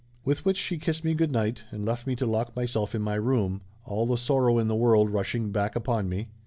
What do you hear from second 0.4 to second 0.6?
which